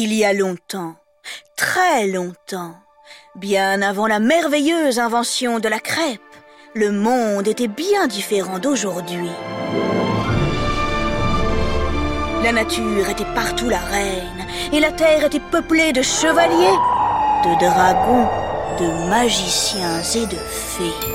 [0.00, 0.94] Il y a longtemps,
[1.56, 2.76] très longtemps,
[3.34, 6.20] bien avant la merveilleuse invention de la crêpe,
[6.72, 9.28] le monde était bien différent d'aujourd'hui.
[12.44, 16.78] La nature était partout la reine, et la terre était peuplée de chevaliers,
[17.42, 18.28] de dragons,
[18.78, 21.08] de magiciens et de fées.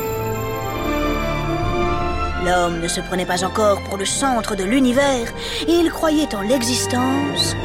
[2.44, 5.32] L'homme ne se prenait pas encore pour le centre de l'univers,
[5.70, 7.56] et il croyait en l'existence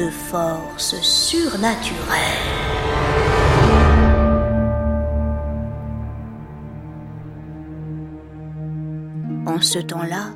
[0.00, 1.96] de forces surnaturelles.
[9.46, 10.32] En ce temps-là,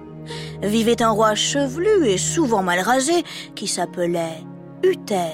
[0.62, 4.44] vivait un roi chevelu et souvent mal rasé qui s'appelait
[4.82, 5.32] Uther.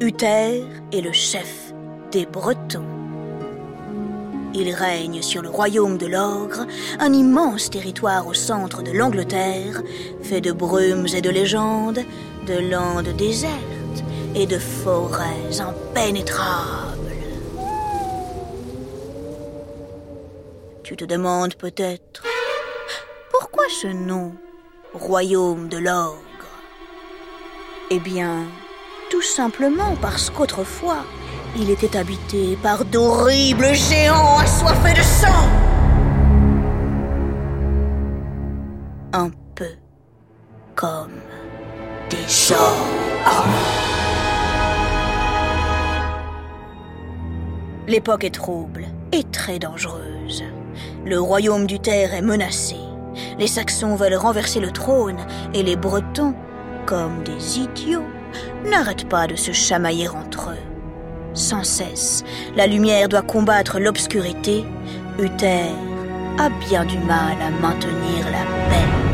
[0.00, 1.74] Uther est le chef
[2.12, 2.99] des Bretons.
[4.52, 6.66] Il règne sur le royaume de l'ogre,
[6.98, 9.80] un immense territoire au centre de l'Angleterre,
[10.22, 12.00] fait de brumes et de légendes,
[12.46, 13.54] de landes désertes
[14.34, 17.14] et de forêts impénétrables.
[20.82, 22.24] Tu te demandes peut-être
[23.30, 24.32] pourquoi ce nom,
[24.94, 26.16] royaume de l'ogre?
[27.90, 28.46] Eh bien,
[29.10, 31.04] tout simplement parce qu'autrefois,
[31.56, 35.48] il était habité par d'horribles géants assoiffés de sang.
[39.12, 39.70] Un peu
[40.74, 41.20] comme
[42.08, 43.00] des hommes.
[47.88, 50.44] L'époque est trouble et très dangereuse.
[51.04, 52.76] Le royaume du Terre est menacé.
[53.38, 55.18] Les Saxons veulent renverser le trône
[55.52, 56.34] et les Bretons,
[56.86, 58.06] comme des idiots,
[58.64, 60.69] n'arrêtent pas de se chamailler entre eux
[61.34, 62.24] sans cesse.
[62.56, 64.64] La lumière doit combattre l'obscurité.
[65.18, 65.70] Uther
[66.38, 69.10] a bien du mal à maintenir la paix.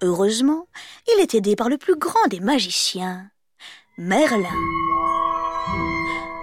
[0.00, 0.66] Heureusement,
[1.12, 3.30] il est aidé par le plus grand des magiciens,
[3.96, 4.46] Merlin.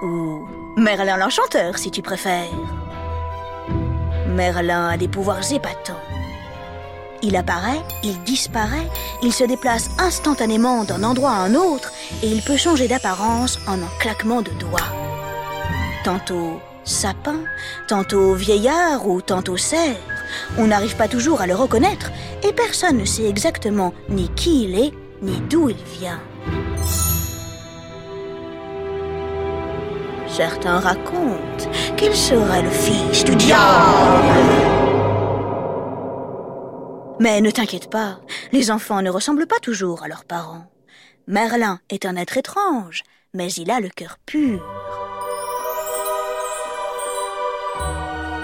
[0.01, 0.45] Ou
[0.77, 2.51] Merlin l'enchanteur, si tu préfères.
[4.27, 5.93] Merlin a des pouvoirs épatants.
[7.21, 8.87] Il apparaît, il disparaît,
[9.23, 13.81] il se déplace instantanément d'un endroit à un autre et il peut changer d'apparence en
[13.81, 14.91] un claquement de doigts.
[16.03, 17.39] Tantôt sapin,
[17.87, 19.97] tantôt vieillard ou tantôt cerf.
[20.57, 22.11] On n'arrive pas toujours à le reconnaître
[22.43, 26.19] et personne ne sait exactement ni qui il est ni d'où il vient.
[30.27, 34.74] Certains racontent qu'il serait le fils du diable.
[37.19, 38.19] Mais ne t'inquiète pas,
[38.51, 40.65] les enfants ne ressemblent pas toujours à leurs parents.
[41.27, 43.03] Merlin est un être étrange,
[43.33, 44.63] mais il a le cœur pur.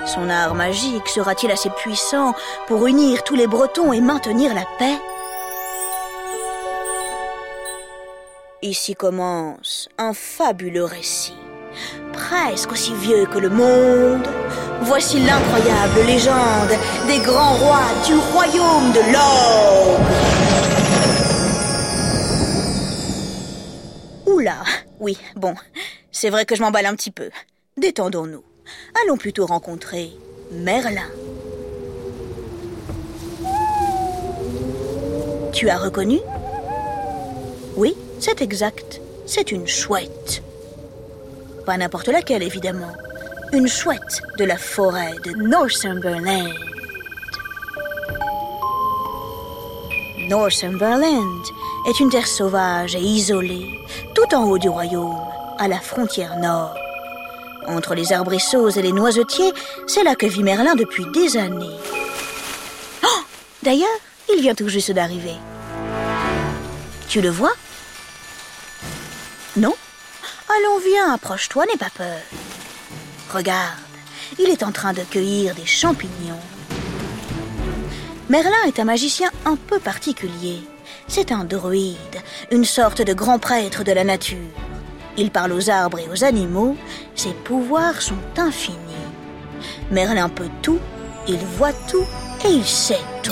[0.06, 2.34] Son art magique sera-t-il assez puissant
[2.68, 4.98] pour unir tous les Bretons et maintenir la paix?
[8.62, 11.38] Ici commence un fabuleux récit,
[12.14, 14.28] presque aussi vieux que le monde,
[14.84, 16.72] Voici l'incroyable légende
[17.08, 20.00] des grands rois du royaume de l'or.
[24.26, 24.64] Oula,
[25.00, 25.54] oui, bon,
[26.12, 27.30] c'est vrai que je m'emballe un petit peu.
[27.78, 28.44] Détendons-nous.
[29.04, 30.12] Allons plutôt rencontrer
[30.52, 31.10] Merlin.
[35.54, 36.20] Tu as reconnu?
[37.76, 39.00] Oui, c'est exact.
[39.28, 40.42] C'est une chouette.
[41.66, 42.94] Pas n'importe laquelle, évidemment
[43.54, 46.54] une chouette de la forêt de Northumberland.
[50.30, 51.44] Northumberland
[51.88, 53.68] est une terre sauvage et isolée,
[54.16, 55.20] tout en haut du royaume,
[55.60, 56.76] à la frontière nord.
[57.68, 59.52] Entre les arbrisseaux et les noisetiers,
[59.86, 61.78] c'est là que vit Merlin depuis des années.
[63.04, 63.22] Oh
[63.64, 63.90] D'ailleurs,
[64.34, 65.36] il vient tout juste d'arriver.
[67.10, 67.54] Tu le vois?
[69.58, 69.76] Non?
[70.58, 72.20] Allons, viens, approche-toi, n'aie pas peur.
[73.34, 73.80] Regarde,
[74.38, 76.40] il est en train de cueillir des champignons.
[78.28, 80.62] Merlin est un magicien un peu particulier.
[81.08, 82.22] C'est un druide,
[82.52, 84.52] une sorte de grand prêtre de la nature.
[85.16, 86.76] Il parle aux arbres et aux animaux,
[87.16, 88.78] ses pouvoirs sont infinis.
[89.90, 90.80] Merlin peut tout,
[91.30, 92.06] il voit tout
[92.46, 93.32] et il sait tout.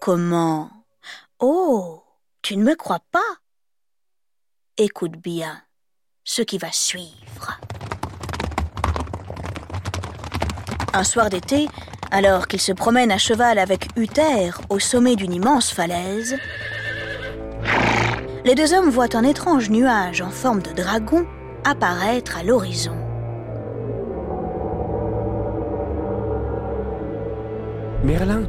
[0.00, 0.70] Comment?
[1.40, 2.02] Oh,
[2.40, 3.20] tu ne me crois pas?
[4.78, 5.60] Écoute bien
[6.24, 7.60] ce qui va suivre.
[10.94, 11.68] Un soir d'été,
[12.10, 16.38] alors qu'il se promène à cheval avec Uther au sommet d'une immense falaise,
[18.46, 21.26] les deux hommes voient un étrange nuage en forme de dragon
[21.64, 22.96] apparaître à l'horizon.
[28.04, 28.44] Merlin,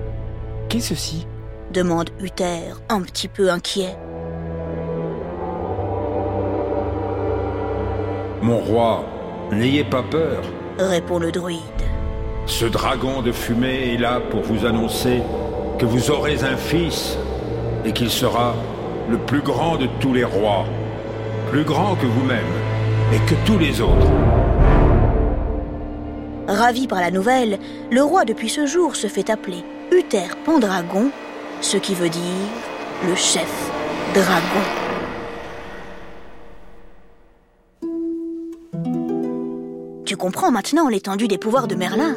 [0.69, 1.27] Qu'est ceci?
[1.71, 3.97] demande Uther, un petit peu inquiet.
[8.43, 9.05] Mon roi,
[9.53, 10.41] n'ayez pas peur,
[10.77, 11.61] répond le druide.
[12.45, 15.21] Ce dragon de fumée est là pour vous annoncer
[15.79, 17.17] que vous aurez un fils
[17.85, 18.53] et qu'il sera
[19.09, 20.65] le plus grand de tous les rois,
[21.51, 22.53] plus grand que vous-même
[23.13, 24.11] et que tous les autres.
[26.49, 27.59] Ravi par la nouvelle,
[27.91, 29.63] le roi depuis ce jour se fait appeler
[29.93, 31.11] Uther Pendragon,
[31.61, 32.49] ce qui veut dire
[33.07, 33.71] le chef
[34.13, 34.82] dragon.
[40.13, 42.15] Tu comprends maintenant l'étendue des pouvoirs de Merlin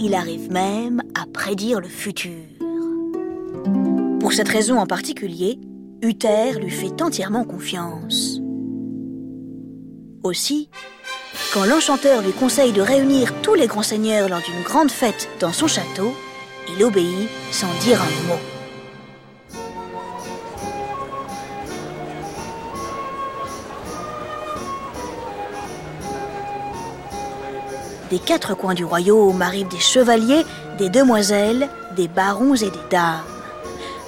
[0.00, 2.40] Il arrive même à prédire le futur.
[4.18, 5.58] Pour cette raison en particulier,
[6.00, 8.40] Uther lui fait entièrement confiance.
[10.22, 10.70] Aussi,
[11.52, 15.52] quand l'enchanteur lui conseille de réunir tous les grands seigneurs lors d'une grande fête dans
[15.52, 16.14] son château,
[16.74, 18.51] il obéit sans dire un mot.
[28.12, 30.44] Des quatre coins du royaume arrivent des chevaliers,
[30.76, 31.66] des demoiselles,
[31.96, 33.24] des barons et des dames.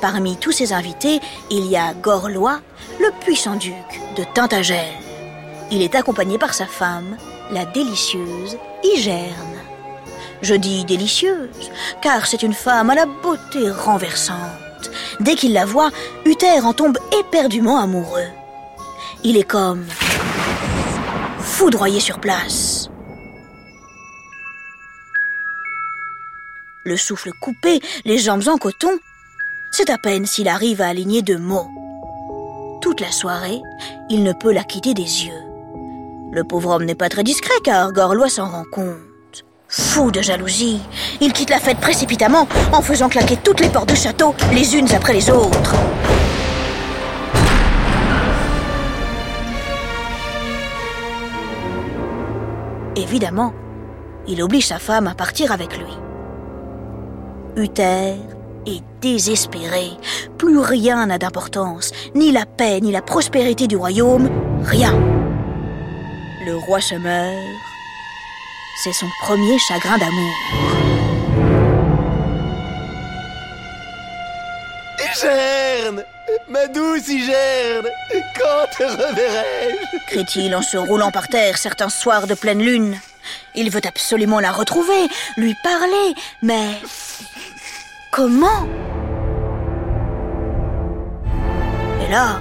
[0.02, 1.20] Parmi tous ces invités,
[1.50, 2.60] il y a Gorlois,
[3.00, 3.72] le puissant duc
[4.18, 4.92] de Tintagel.
[5.70, 7.16] Il est accompagné par sa femme,
[7.50, 9.62] la délicieuse Hygerne.
[10.42, 11.70] Je dis délicieuse,
[12.02, 14.90] car c'est une femme à la beauté renversante.
[15.20, 15.88] Dès qu'il la voit,
[16.26, 18.28] Uther en tombe éperdument amoureux.
[19.22, 19.86] Il est comme
[21.38, 22.73] foudroyé sur place.
[26.84, 28.98] Le souffle coupé, les jambes en coton,
[29.72, 31.68] c'est à peine s'il arrive à aligner deux mots.
[32.80, 33.60] Toute la soirée,
[34.10, 35.42] il ne peut la quitter des yeux.
[36.32, 39.44] Le pauvre homme n'est pas très discret car Gorlois s'en rend compte.
[39.68, 40.80] Fou de jalousie,
[41.20, 44.92] il quitte la fête précipitamment en faisant claquer toutes les portes du château les unes
[44.94, 45.74] après les autres.
[52.96, 53.52] Évidemment,
[54.28, 55.92] il oblige sa femme à partir avec lui.
[57.56, 58.16] Uther
[58.66, 59.90] est désespéré.
[60.38, 64.28] Plus rien n'a d'importance, ni la paix, ni la prospérité du royaume,
[64.62, 64.92] rien.
[66.44, 67.34] Le roi se meurt.
[68.82, 70.34] C'est son premier chagrin d'amour.
[74.98, 76.04] Hygerne
[76.48, 77.88] Ma douce Hygerne
[78.36, 79.98] Quand te reverrai-je?
[80.08, 82.98] Crie-t-il en se roulant par terre certains soirs de pleine lune.
[83.54, 86.80] Il veut absolument la retrouver, lui parler, mais
[88.14, 88.64] Comment
[92.00, 92.38] Et là,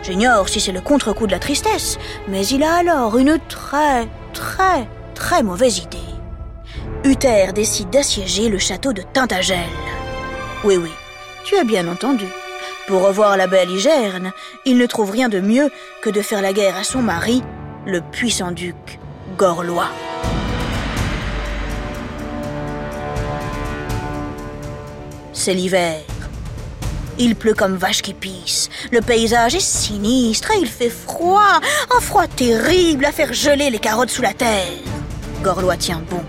[0.00, 4.86] j'ignore si c'est le contre-coup de la tristesse, mais il a alors une très, très,
[5.16, 5.98] très mauvaise idée.
[7.02, 9.66] Uther décide d'assiéger le château de Tintagel.
[10.62, 10.92] Oui, oui,
[11.42, 12.26] tu as bien entendu.
[12.86, 14.30] Pour revoir la belle Hygerne,
[14.64, 17.42] il ne trouve rien de mieux que de faire la guerre à son mari,
[17.84, 19.00] le puissant duc
[19.36, 19.90] Gorlois.
[25.46, 26.02] C'est l'hiver.
[27.20, 28.68] Il pleut comme vache qui pisse.
[28.90, 31.60] Le paysage est sinistre et il fait froid.
[31.96, 34.82] Un froid terrible à faire geler les carottes sous la terre.
[35.44, 36.20] Gorlois tient bon.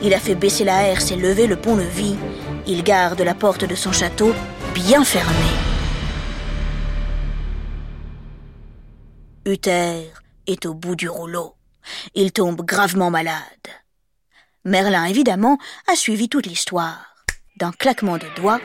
[0.00, 2.14] Il a fait baisser la herse et lever le pont-levis.
[2.68, 4.32] Il garde la porte de son château
[4.74, 5.58] bien fermée.
[9.44, 10.08] Uther
[10.46, 11.56] est au bout du rouleau.
[12.14, 13.66] Il tombe gravement malade.
[14.64, 17.11] Merlin, évidemment, a suivi toute l'histoire.
[17.62, 18.58] D'un claquement de doigts,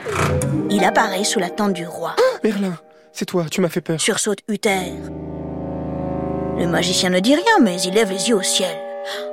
[0.70, 2.16] il apparaît sous la tente du roi.
[2.42, 2.76] Merlin,
[3.12, 4.00] c'est toi, tu m'as fait peur.
[4.00, 4.92] Sursaute Uther.
[6.58, 8.76] Le magicien ne dit rien, mais il lève les yeux au ciel.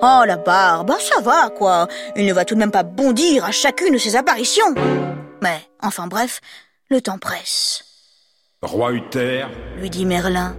[0.03, 1.87] Oh, la barbe, ça va, quoi.
[2.15, 4.75] Il ne va tout de même pas bondir à chacune de ses apparitions.
[5.41, 6.41] Mais, enfin bref,
[6.91, 7.83] le temps presse.
[8.61, 9.47] Roi Uther,
[9.79, 10.55] lui dit Merlin,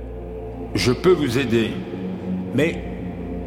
[0.74, 1.70] je peux vous aider,
[2.54, 2.82] mais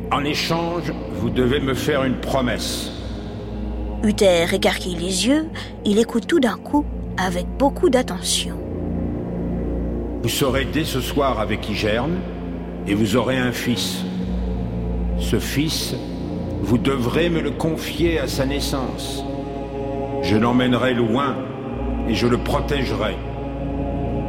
[0.09, 2.91] en échange, vous devez me faire une promesse.
[4.01, 5.47] Uther écarquille les yeux,
[5.83, 6.85] il écoute tout d'un coup
[7.17, 8.55] avec beaucoup d'attention.
[10.23, 12.17] Vous serez dès ce soir avec Hygerne
[12.87, 14.05] et vous aurez un fils.
[15.17, 15.95] Ce fils,
[16.61, 19.23] vous devrez me le confier à sa naissance.
[20.21, 21.35] Je l'emmènerai loin
[22.07, 23.17] et je le protégerai.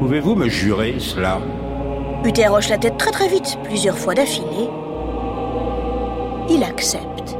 [0.00, 1.38] Pouvez-vous me jurer cela?
[2.24, 4.68] Uther hoche la tête très très vite, plusieurs fois d'affilée.
[6.48, 7.36] Il accepte.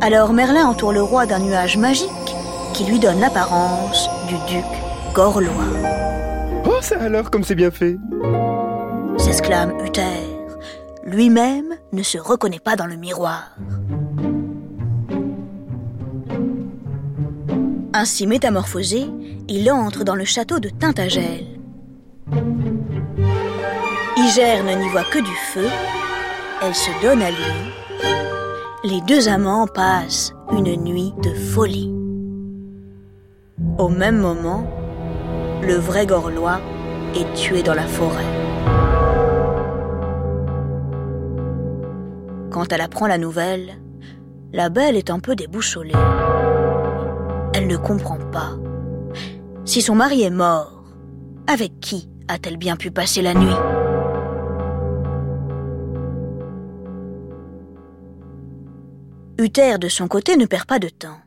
[0.00, 2.10] Alors Merlin entoure le roi d'un nuage magique
[2.74, 4.64] qui lui donne l'apparence du duc
[5.14, 5.48] Gorlois.
[6.66, 7.96] Oh, ça alors, comme c'est bien fait
[9.24, 10.36] s'exclame Uther.
[11.04, 13.56] Lui-même ne se reconnaît pas dans le miroir.
[17.92, 19.06] Ainsi métamorphosé,
[19.48, 21.46] il entre dans le château de Tintagel.
[24.16, 25.68] Igerne n'y voit que du feu,
[26.62, 27.83] elle se donne à lui.
[28.86, 31.90] Les deux amants passent une nuit de folie.
[33.78, 34.70] Au même moment,
[35.62, 36.60] le vrai Gorlois
[37.16, 38.26] est tué dans la forêt.
[42.50, 43.72] Quand elle apprend la nouvelle,
[44.52, 45.94] la belle est un peu déboussolée.
[47.54, 48.50] Elle ne comprend pas.
[49.64, 50.84] Si son mari est mort,
[51.46, 53.56] avec qui a-t-elle bien pu passer la nuit
[59.36, 61.18] Uther, de son côté, ne perd pas de temps.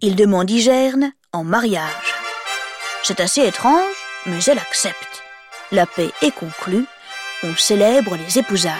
[0.00, 2.14] Il demande Igerne en mariage.
[3.04, 3.94] C'est assez étrange,
[4.26, 5.22] mais elle accepte.
[5.70, 6.84] La paix est conclue,
[7.44, 8.72] on célèbre les épousailles.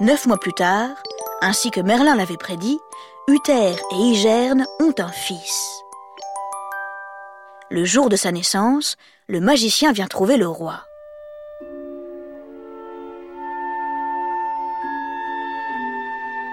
[0.00, 0.90] Neuf mois plus tard,
[1.42, 2.80] ainsi que Merlin l'avait prédit,
[3.28, 5.77] Uther et Igerne ont un fils.
[7.70, 8.96] Le jour de sa naissance,
[9.28, 10.84] le magicien vient trouver le roi.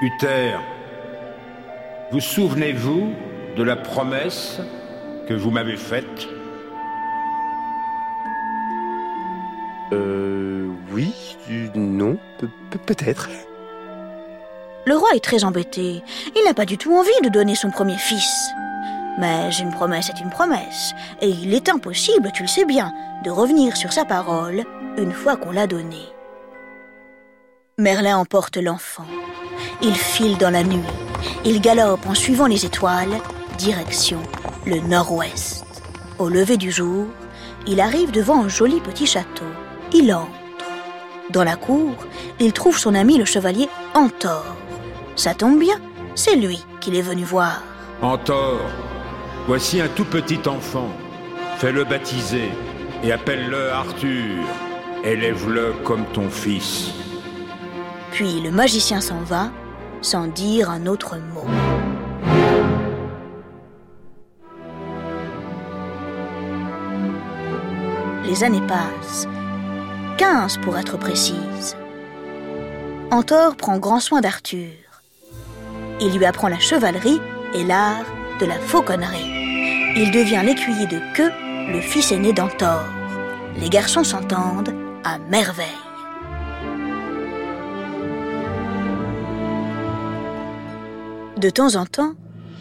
[0.01, 0.60] Uther,
[2.12, 3.13] vous souvenez-vous
[3.55, 4.60] de la promesse
[5.27, 6.27] que vous m'avez faite?
[9.93, 10.67] Euh.
[10.91, 11.13] Oui,
[11.75, 13.29] non, pe- pe- peut-être.
[14.86, 16.03] Le roi est très embêté.
[16.36, 18.29] Il n'a pas du tout envie de donner son premier fils.
[19.17, 22.93] Mais une promesse est une promesse, et il est impossible, tu le sais bien,
[23.24, 24.63] de revenir sur sa parole
[24.98, 26.10] une fois qu'on l'a donnée.
[27.77, 29.05] Merlin emporte l'enfant.
[29.81, 30.84] Il file dans la nuit.
[31.43, 33.17] Il galope en suivant les étoiles,
[33.57, 34.22] direction
[34.65, 35.65] le nord-ouest.
[36.17, 37.07] Au lever du jour,
[37.67, 39.45] il arrive devant un joli petit château.
[39.93, 40.29] Il entre.
[41.29, 41.93] Dans la cour,
[42.39, 44.45] il trouve son ami le chevalier Antor.
[45.15, 45.79] Ça tombe bien,
[46.15, 47.62] c'est lui qu'il est venu voir.
[48.01, 48.60] Antor,
[49.48, 50.90] voici un tout petit enfant.
[51.58, 52.50] Fais-le baptiser
[53.04, 54.44] et appelle-le Arthur.
[55.04, 56.92] Élève-le comme ton fils.
[58.12, 59.52] Puis le magicien s'en va,
[60.02, 61.46] sans dire un autre mot.
[68.25, 69.28] Les années passent.
[70.18, 71.78] Quinze pour être précise.
[73.12, 74.72] Antor prend grand soin d'Arthur.
[76.02, 77.22] Il lui apprend la chevalerie
[77.54, 78.06] et l'art
[78.39, 79.94] de la fauconnerie.
[79.96, 81.32] Il devient l'écuyer de Queue,
[81.72, 82.84] le fils aîné d'Antor.
[83.58, 84.74] Les garçons s'entendent
[85.04, 85.65] à merveille.
[91.38, 92.13] De temps en temps,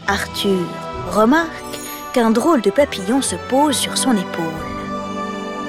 [0.06, 0.66] Arthur
[1.10, 1.78] remarque
[2.12, 4.44] qu'un drôle de papillon se pose sur son épaule.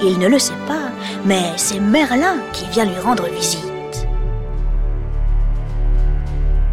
[0.04, 0.92] Il ne le sait pas,
[1.26, 4.08] mais c'est Merlin qui vient lui rendre visite.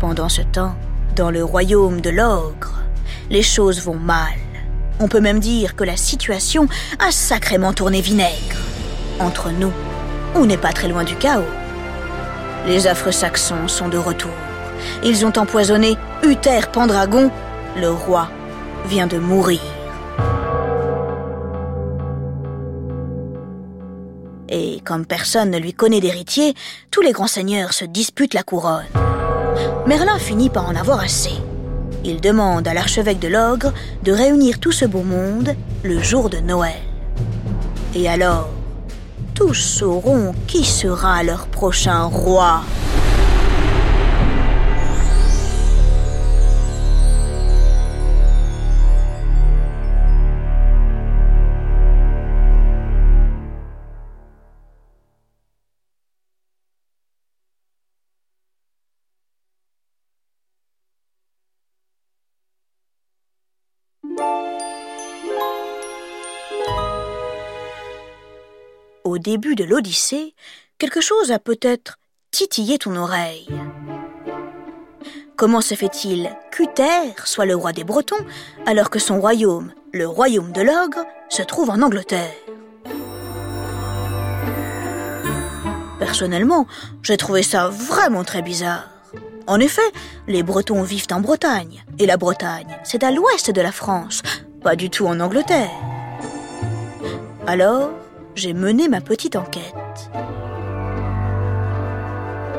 [0.00, 0.74] Pendant ce temps,
[1.14, 2.81] dans le royaume de l'ogre,
[3.30, 4.34] les choses vont mal.
[5.00, 8.58] On peut même dire que la situation a sacrément tourné vinaigre.
[9.18, 9.72] Entre nous,
[10.34, 11.42] on n'est pas très loin du chaos.
[12.66, 14.30] Les affreux saxons sont de retour.
[15.04, 17.30] Ils ont empoisonné Uther Pendragon.
[17.76, 18.28] Le roi
[18.86, 19.60] vient de mourir.
[24.48, 26.54] Et comme personne ne lui connaît d'héritier,
[26.90, 28.84] tous les grands seigneurs se disputent la couronne.
[29.86, 31.32] Merlin finit par en avoir assez.
[32.04, 35.54] Il demande à l'archevêque de l'ogre de réunir tout ce beau monde
[35.84, 36.80] le jour de Noël.
[37.94, 38.48] Et alors,
[39.34, 42.62] tous sauront qui sera leur prochain roi.
[69.12, 70.34] Au début de l'Odyssée,
[70.78, 71.98] quelque chose a peut-être
[72.30, 73.46] titillé ton oreille.
[75.36, 78.24] Comment se fait-il qu'Uther soit le roi des Bretons
[78.64, 82.32] alors que son royaume, le royaume de l'ogre, se trouve en Angleterre?
[85.98, 86.66] Personnellement,
[87.02, 88.88] j'ai trouvé ça vraiment très bizarre.
[89.46, 89.92] En effet,
[90.26, 94.22] les Bretons vivent en Bretagne, et la Bretagne, c'est à l'ouest de la France,
[94.62, 95.68] pas du tout en Angleterre.
[97.46, 97.90] Alors,
[98.34, 100.10] j'ai mené ma petite enquête.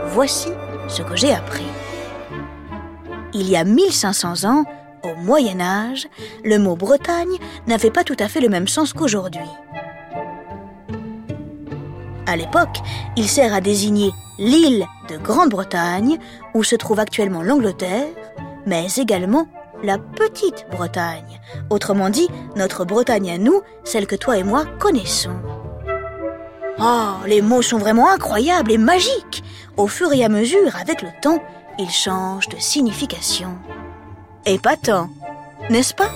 [0.08, 0.50] Voici
[0.88, 1.66] ce que j'ai appris.
[3.34, 4.66] Il y a 1500 ans,
[5.04, 6.08] au Moyen Âge,
[6.44, 7.38] le mot Bretagne
[7.68, 9.42] n'avait pas tout à fait le même sens qu'aujourd'hui.
[12.26, 12.78] À l'époque,
[13.18, 16.20] il sert à désigner l'île de Grande-Bretagne,
[16.54, 18.08] où se trouve actuellement l'Angleterre,
[18.66, 19.48] mais également
[19.84, 21.42] la Petite Bretagne.
[21.70, 25.36] Autrement dit, notre Bretagne à nous, celle que toi et moi connaissons.
[26.80, 29.44] Oh, les mots sont vraiment incroyables et magiques.
[29.78, 31.42] Au fur et à mesure, avec le temps,
[31.80, 33.58] ils changent de signification.
[34.46, 35.10] Épatant,
[35.70, 36.10] n'est-ce pas?